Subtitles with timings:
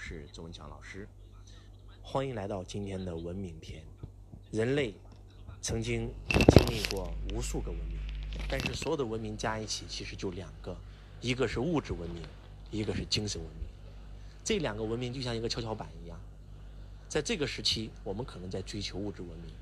[0.00, 1.08] 是周文强老师，
[2.02, 3.82] 欢迎来到今天的文明篇。
[4.52, 4.94] 人类
[5.60, 7.98] 曾经经历过无数个文明，
[8.48, 10.74] 但是所有的文明加一起其实就两个，
[11.20, 12.22] 一个是物质文明，
[12.70, 13.68] 一个是精神文明。
[14.44, 16.18] 这两个文明就像一个跷跷板一样，
[17.08, 19.52] 在这个时期我们可能在追求物质文明，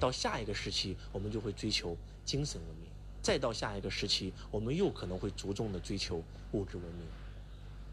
[0.00, 2.90] 到下一个时期我们就会追求精神文明，
[3.22, 7.06] 再到下一个时期我们又可能会着重的追求物质文明。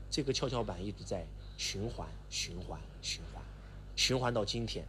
[0.10, 1.26] 这个跷跷板一直在
[1.58, 3.44] 循环、循环、循环，
[3.96, 4.86] 循环到今天。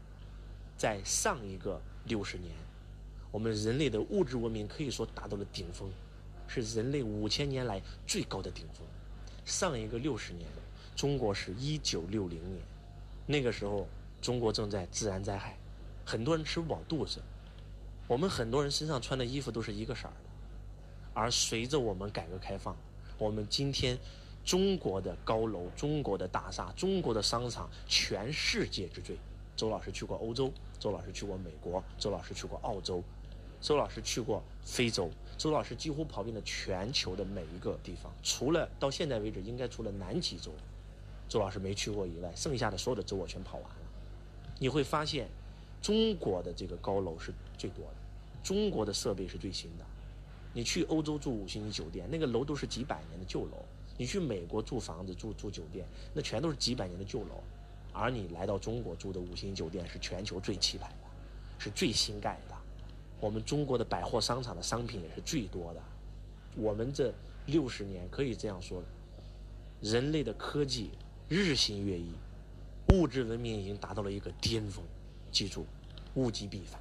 [0.77, 2.55] 在上一个六十年，
[3.33, 5.91] 我们人类的物质文明可以说达到了顶峰，
[6.47, 8.87] 是人类五千年来最高的顶峰。
[9.45, 10.47] 上一个六十年，
[10.95, 12.63] 中国是一九六零年，
[13.27, 13.89] 那个时候
[14.23, 15.59] 中国正在自然灾害，
[16.05, 17.21] 很多人吃不饱肚子，
[18.07, 20.31] 我们很多人身上穿的衣服都是一个色儿的。
[21.13, 22.77] 而随着我们改革开放，
[23.17, 23.99] 我们今天。
[24.49, 29.15] 中国的高楼、中国的大厦、中国的商场，全世界之最。
[29.55, 33.03] 周老师去过欧洲，周老师去过美国，周老师去过澳洲，
[33.61, 38.11] 周老师去过非洲，周老师几乎跑遍了全球的每一个地方。
[38.23, 40.51] 除了到现在为止，应该除了南极洲，
[41.29, 43.77] 周老师没去过以外，剩下的所有的州我全跑完了。
[44.59, 45.29] 你会发现，
[45.83, 47.97] 中国的这个高楼是最多的，
[48.43, 49.85] 中国的设备是最新的。
[50.55, 53.63] 你去欧洲住五星级酒店，那个楼都是几百年的旧楼。
[53.99, 57.43] 你去美国住房子、住住酒店，那全都是几百年的旧楼，
[57.93, 60.95] 而你来到中国住的五星酒店是全球最气派的，
[61.59, 62.55] 是最新盖的。
[63.21, 65.83] 我们中国的百货商场的商品也是最多的。
[66.55, 67.13] 我们这
[67.47, 68.81] 六十年可以这样说，
[69.81, 70.93] 人类的科技
[71.29, 72.13] 日新月异，
[72.93, 74.85] 物质文明已经达到了一个巅峰。
[75.33, 75.67] 记住，
[76.15, 76.81] 物极必反。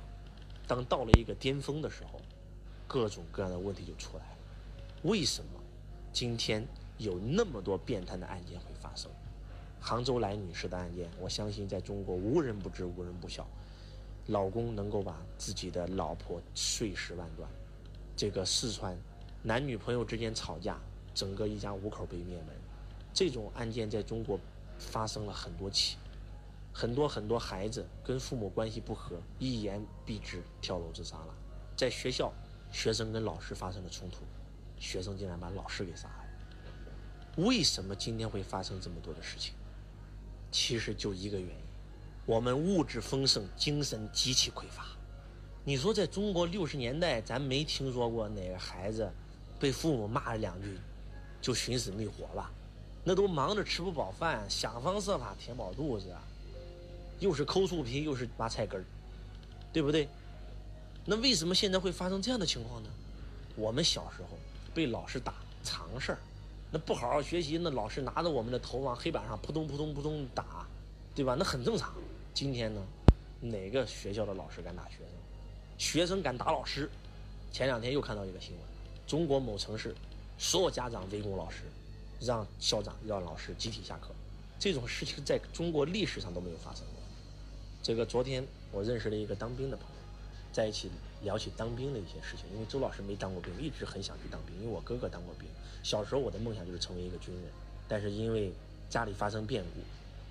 [0.68, 2.22] 当到了一个巅峰的时候，
[2.88, 4.38] 各种各样的问题就出来了。
[5.02, 5.60] 为什么
[6.14, 6.64] 今天？
[6.98, 9.12] 有那么多变态的案件会发生，
[9.80, 13.48] 杭州来女士的案件，我相信在中国无人不知无人不晓。
[14.28, 17.50] 老公能够把自己的老婆碎尸万段，
[18.16, 18.98] 这个四川
[19.42, 20.78] 男女朋友之间吵架，
[21.14, 22.48] 整个一家五口被灭门，
[23.14, 24.38] 这种案件在中国
[24.78, 25.96] 发生了很多起，
[26.74, 31.34] 很多很多孩子跟父母关系不和，一言蔽之跳楼自杀了。
[31.78, 32.34] 在学校，
[32.72, 34.26] 学生跟老师发生了冲突，
[34.78, 36.17] 学生竟然把老师给杀了。
[37.38, 39.54] 为什么今天会发生这么多的事情？
[40.52, 41.56] 其实就一个原因，
[42.26, 44.88] 我们物质丰盛，精神极其匮乏。
[45.64, 49.12] 你说在中国六十年代，咱没听说过哪个孩子
[49.60, 50.80] 被父母骂了两句
[51.40, 52.52] 就寻死觅活吧？
[53.04, 56.08] 那都忙着吃不饱饭，想方设法填饱肚子，
[57.20, 58.86] 又是抠树皮，又是挖菜根儿，
[59.72, 60.10] 对不对？
[61.06, 62.90] 那为什么现在会发生这样的情况呢？
[63.56, 64.38] 我们小时候
[64.74, 66.18] 被老师打，常事儿。
[66.72, 70.68] 那不好好学习，那老师拿着我们的头往黑板上扑通扑通扑通打，
[71.16, 71.36] 对吧？
[71.38, 71.94] 那很正常。
[72.34, 72.82] 今天呢，
[73.40, 75.08] 哪个学校的老师敢打学生？
[75.78, 76.90] 学生敢打老师？
[77.54, 78.62] 前两天又看到一个新闻：
[79.08, 79.96] 中国某城市，
[80.38, 81.64] 所有家长围攻老师，
[82.20, 84.10] 让校长让老师集体下课。
[84.60, 87.02] 这种事情在中国历史上都没有发生过。
[87.82, 89.97] 这个昨天我认识了一个当兵的朋友，
[90.58, 90.90] 在一起
[91.22, 92.52] 聊起当兵的一些事情。
[92.52, 95.48] 因为周老师没当过兵，一直很想去当兵，因为我哥哥当过兵。
[95.84, 97.44] 小时候我的梦想就是成为一个军人，
[97.88, 98.52] 但是因为
[98.90, 99.82] 家里发生变故，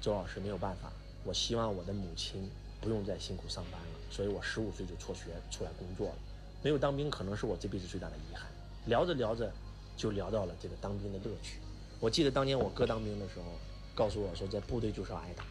[0.03, 0.91] 周老师没有办法。
[1.23, 2.51] 我希望我的母亲
[2.81, 6.15] 不用再辛苦上班了，所以我十五岁就辍学出来工作了。
[6.61, 8.51] 没有当兵可能是我这辈子最大的遗憾。
[8.87, 9.53] 聊着聊着，
[9.97, 11.61] 就聊到了这个当兵的乐趣。
[12.01, 13.45] 我记得当年我哥当兵的时候，
[13.95, 15.45] 告诉我说在部队就是要挨打，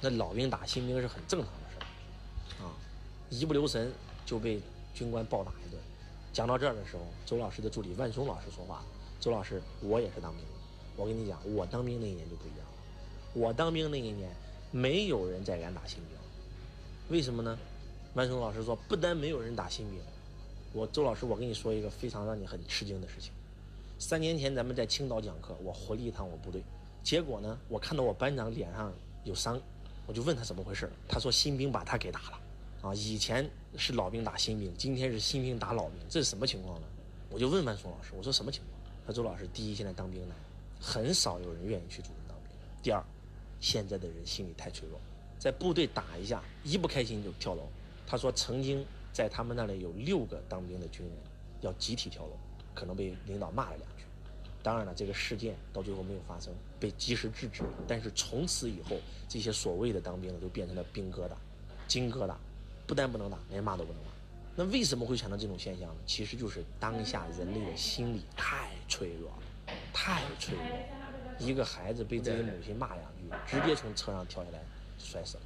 [0.00, 2.72] 那老兵打新兵是很正常的事儿，啊，
[3.30, 3.92] 一不留神
[4.24, 4.60] 就被
[4.94, 5.80] 军官暴打一顿。
[6.32, 8.84] 讲到这儿的时候，周老师的助理万松老师说话了。
[9.20, 10.50] 周老师，我也是当兵的。
[10.96, 12.72] 我跟你讲，我当兵那一年就不一样了。
[13.34, 14.30] 我当兵那一年，
[14.70, 16.18] 没有人再敢打新兵。
[17.08, 17.58] 为什么呢？
[18.14, 19.98] 万松老师说，不但没有人打新兵，
[20.72, 23.32] 我周老师，我跟你说一个非常让你很吃惊的事情。
[23.98, 26.62] 三年前咱们在青岛讲课，我回了一趟我部队，
[27.02, 28.92] 结果呢，我看到我班长脸上
[29.24, 29.60] 有伤，
[30.06, 32.40] 我就问他怎么回事，他说新兵把他给打了。
[32.84, 33.48] 啊，以前
[33.78, 36.86] 是老兵打新兵，今天是新兵打老兵，这是什么情况呢？
[37.30, 38.92] 我就问万松老师，我说什么情况？
[39.06, 40.36] 他说周老师，第一，现在当兵难，
[40.78, 42.50] 很少有人愿意去主动当兵。
[42.82, 43.02] 第二，
[43.58, 45.00] 现在的人心理太脆弱，
[45.38, 47.66] 在部队打一下，一不开心就跳楼。
[48.06, 48.84] 他说，曾经
[49.14, 51.16] 在他们那里有六个当兵的军人
[51.62, 52.36] 要集体跳楼，
[52.74, 54.04] 可能被领导骂了两句。
[54.62, 57.72] 当然了，这个事件到最后没有发生，被及时制止了。
[57.88, 61.32] 但是从此以后，这些所谓的当兵的都变成了兵疙瘩、
[61.88, 62.34] 金疙瘩，
[62.86, 64.08] 不但不能打，连骂都不能骂。
[64.56, 65.96] 那为什么会产生这种现象呢？
[66.06, 70.78] 其实就是当下人类的心理太脆弱了，太脆弱。
[71.40, 74.62] 一个孩子被自己母亲骂两句，直接从车上跳下来
[74.98, 75.42] 摔死了。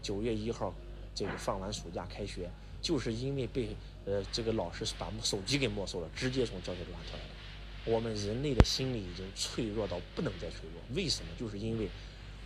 [0.00, 0.72] 九月一号，
[1.14, 2.48] 这个放完暑假开学，
[2.80, 3.74] 就是因为被
[4.04, 7.92] 呃这个老师把手机给没收了，直接从教学楼上跳下来。
[7.92, 11.32] 我们人类的心理已经脆弱到不能再脆弱，为什么？
[11.36, 11.88] 就是因为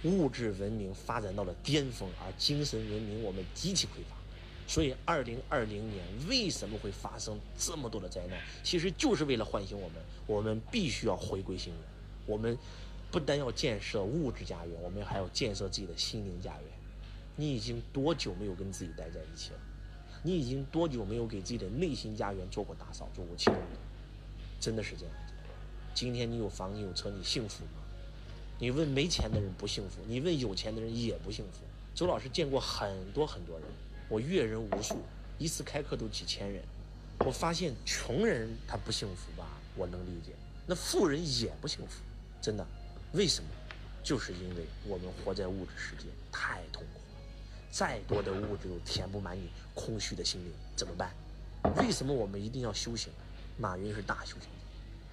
[0.04, 4.16] 物质文明发展到了巅峰，而精神文明我们极其匮乏。
[4.68, 8.38] 所以，二零二零年为什么会发生这么多的灾难？
[8.64, 11.82] 其实就是为了唤醒我们，我们必须要回归心源。
[12.26, 12.58] 我们
[13.12, 16.64] 不单要建设物质家园，我们还要建设自己的心灵家园。
[17.36, 19.58] 你已经多久没有跟自己待在一起了？
[20.22, 23.58] 你已经多久没有给自己的内心家园做过打扫、做过清理？
[24.58, 25.32] 真的是这样子。
[25.94, 27.82] 今天你有房，你有车，你幸福吗？
[28.58, 31.60] 你问没钱的人不幸福，你问有钱的人也不幸福。
[31.94, 33.68] 周老师见过很多很多人。
[34.08, 35.02] 我阅人无数，
[35.38, 36.62] 一次开课都几千人。
[37.20, 40.32] 我发现穷人他不幸福吧，我能理解。
[40.66, 42.02] 那富人也不幸福，
[42.40, 42.66] 真的。
[43.12, 43.48] 为什么？
[44.04, 47.20] 就是因为我们活在物质世界太痛苦了，
[47.72, 51.12] 再多的物质都填不满你空虚的心灵，怎么办？
[51.76, 53.12] 为什么我们一定要修行？
[53.58, 54.48] 马云是大修行者，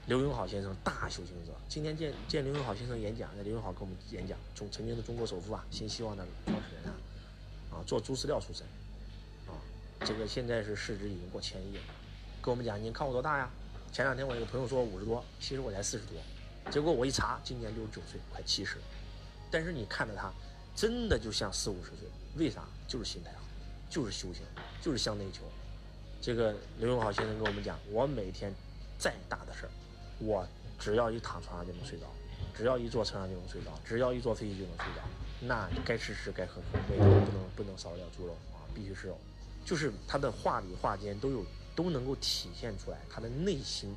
[0.05, 1.53] 刘永好先生大修行者。
[1.67, 6.93] 今天见见刘永好先生演讲，那刘永好跟我们演讲，中曾经的中国首富啊，新希望的创始人啊，
[7.71, 8.63] 啊，做猪饲料出身。
[10.05, 11.83] 这个现在是市值已经过千亿了，
[12.41, 13.49] 跟我们讲，您看我多大呀？
[13.91, 16.17] 前两天我一个朋友说我五十多，其实我才四十多，
[16.69, 18.77] 结果我一查，今年六十九岁，快七十。
[19.49, 20.29] 但是你看着他，
[20.75, 21.99] 真的就像四五十岁，
[22.35, 22.65] 为啥？
[22.85, 23.45] 就是心态好，
[23.89, 24.43] 就是修行，
[24.81, 25.43] 就是向内求。
[26.19, 28.53] 这个刘永好先生跟我们讲，我每天
[28.97, 29.71] 再大的事儿，
[30.19, 30.45] 我
[30.77, 32.07] 只要一躺床上就能睡着，
[32.53, 35.01] 只要一坐车上就能睡着，只要一坐飞机就能睡着。
[35.39, 39.17] 那该吃吃，该喝喝，每天不能不能少了猪肉啊，必须吃肉。
[39.65, 41.45] 就是他的话里话间都有
[41.75, 43.95] 都能够体现出来他的内心，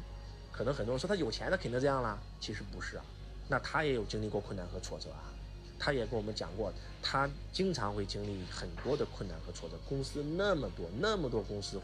[0.53, 3.05] 可能很多人说他有钱，他肯定这样啦，其实不是啊，
[3.49, 5.33] 那他也有经历过困难和挫折啊，
[5.79, 6.73] 他也跟我们讲过，
[7.03, 9.77] 他经常会经历很多的困难和挫折。
[9.89, 11.81] 公司那么多那么多公司，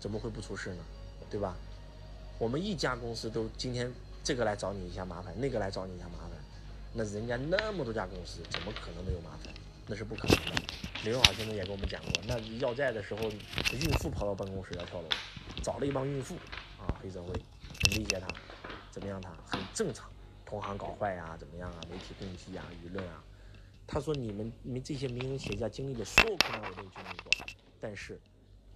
[0.00, 0.84] 怎么会不出事呢？
[1.30, 1.56] 对吧？
[2.38, 3.92] 我们一家公司都今天
[4.22, 6.30] 这个来找你一下麻烦，那个来找你一下麻烦，
[6.92, 9.52] 那人家那么多家公司，怎么可能没有麻烦？
[9.86, 10.62] 那是不可能的。
[11.04, 15.08] 刘永好先生也跟我们讲过，那要债的时候，孕妇跑到办公室要跳楼，
[15.62, 16.34] 找了一帮孕妇
[16.78, 17.28] 啊，黑社会
[17.82, 18.26] 很理解他，
[18.90, 19.20] 怎么样？
[19.20, 20.10] 他很正常，
[20.46, 21.80] 同行搞坏呀，怎么样啊？
[21.90, 23.22] 媒体攻击啊，舆论啊。
[23.86, 27.46] 他说：“你们你们这些民营企业家经历的所有困难我都经历过，
[27.78, 28.18] 但是，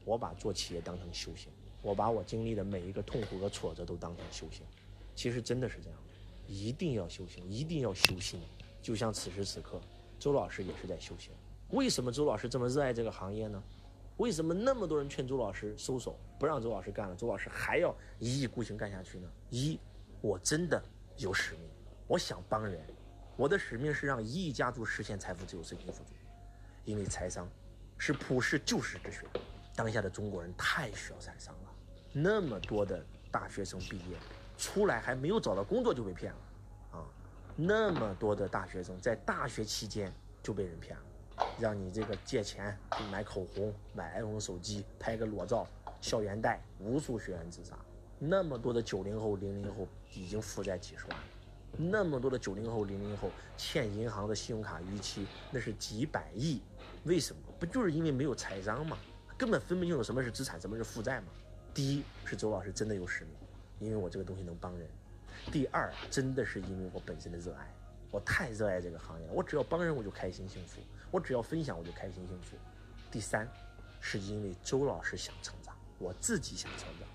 [0.05, 1.51] 我把做企业当成修行，
[1.81, 4.67] 我把我经历的每一个痛苦和挫折都当成修行。
[5.15, 8.39] 其实真的是这样的，一定要修行，一定要修心，
[8.83, 9.81] 就像此时此刻。”
[10.19, 11.33] 周老师也是在修行，
[11.71, 13.63] 为什么周老师这么热爱这个行业呢？
[14.17, 19.31] 为什么那么多人劝周老师收手，不让周老师干了，周老师还要一意孤行干下去呢？
[19.49, 19.79] 一，
[20.21, 20.83] 我真的
[21.17, 21.63] 有使命，
[22.09, 22.81] 我想帮人，
[23.37, 26.15] 我的使命是让一亿家族实现财富自由、身心富足，
[26.85, 27.49] 因为财商
[27.97, 29.25] 是普世救世之学，
[29.77, 31.71] 当下的中国人太需要财商了，
[32.13, 34.17] 那么多的大学生毕业
[34.57, 36.39] 出来还没有找到工作就被骗了。
[37.61, 41.05] 那么多的大学生在大学期间就被人骗了，
[41.59, 42.79] 让你这个借钱
[43.11, 45.67] 买口红、买 iPhone 手机、拍个裸照、
[46.01, 47.77] 校园贷，无数学员自杀。
[48.21, 51.19] 那么多的九零后、零零后已经负债几十万，
[51.77, 56.63] 那么多的九零后、零零后欠银行的信用卡逾期那是几百亿，
[57.07, 57.43] 为什么？
[57.59, 58.97] 不就是因为没有财商吗？
[59.37, 61.27] 根本分不清楚什么是资产，什么是负债吗？
[61.75, 63.35] 第一是周老师真的有使命，
[63.81, 64.89] 因为我这个东西能帮人。
[65.51, 67.73] 第二，真的是因为我本身的热爱，
[68.11, 69.33] 我太热爱这个行业了。
[69.33, 72.57] 我只要帮人，我就开心幸福；我只要分享，我就开心幸福。
[73.11, 73.49] 第三，
[74.01, 77.09] 是因为周老师想成长，我自己想成长，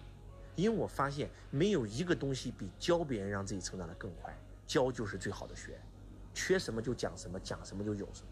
[0.55, 4.35] 因为我发现没有一个东西比教别人让自己成长的更快，
[4.65, 5.79] 教就是最好的学，
[6.33, 8.27] 缺什么就讲什么，讲什么就有什么。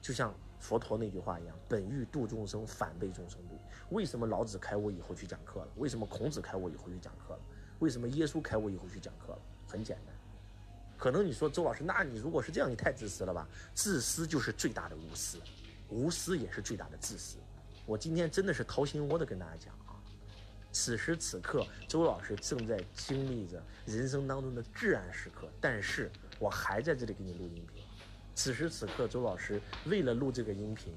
[0.00, 3.58] 就像佛陀那句话一样：“本欲度众生，反被众生度。”
[3.90, 5.68] 为什么老子开悟以后去讲课了？
[5.76, 7.40] 为什么孔子开悟以后去讲课了？
[7.78, 9.38] 为什么耶稣开悟以后去讲课了？
[9.68, 10.14] 很简单，
[10.96, 13.46] 可能你说周老师，那你如果是这样，你太自私了吧？
[13.74, 15.38] 自私就是最大的无私，
[15.90, 17.36] 无私也是最大的自私。
[17.84, 20.00] 我今天真的是掏心窝的跟大家讲啊，
[20.72, 27.84] 此时此刻，周老师正在经历着人生当中的至暗时刻，但是我还在这里给你录音频。
[28.34, 30.94] 此时此刻，周老师为了录这个音频，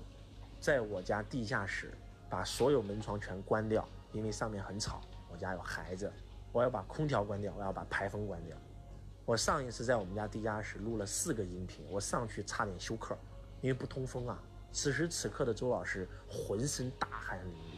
[0.60, 1.92] 在我家地下室
[2.30, 6.12] 把所有门窗全关掉，因为上面很吵，我家有孩子。
[6.52, 8.58] 我要把空调关掉，我要把排风关掉。
[9.26, 13.18] 我上一次在我们家地下室录了四个音频，我上去差点休克，
[13.62, 14.42] 因为不通风啊。
[14.74, 17.78] 此时此刻的周老师浑身大汗淋漓，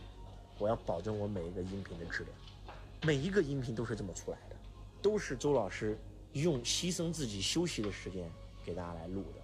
[0.59, 4.55] 我要保证我每一个音频的质量，每一个音频都是这么出来的，
[5.01, 5.97] 都是周老师
[6.33, 8.31] 用牺牲自己休息的时间
[8.63, 9.41] 给大家来录的。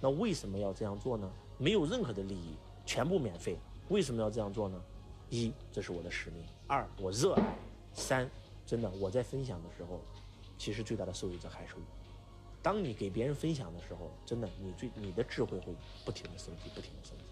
[0.00, 1.30] 那为什么要这样做呢？
[1.58, 3.58] 没有任何的利益，全部免费。
[3.88, 4.80] 为什么要这样做呢？
[5.30, 7.42] 一，这是我的使命；二，我热爱；
[7.94, 8.30] 三，
[8.66, 10.00] 真的我在分享的时候，
[10.56, 11.82] 其实最大的受益者还是我。
[12.62, 17.24] 当你给别人分享的时候，真的你最你的智慧会不停的升级，不停的升级。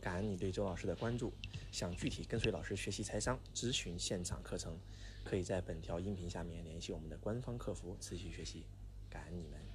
[0.00, 1.32] 感恩你对周老师的关注，
[1.70, 4.78] 想具体跟随老师学习财商、咨询现场课程，
[5.24, 8.64] 可以在本条音频下面联系我们的官方客服持续学习。
[9.10, 9.67] 感恩你们。